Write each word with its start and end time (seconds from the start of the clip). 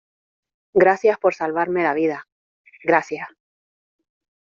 gracias 0.73 1.19
por 1.19 1.35
salvarme 1.35 1.83
la 1.83 1.93
vida, 1.93 2.27
gracias. 2.83 3.29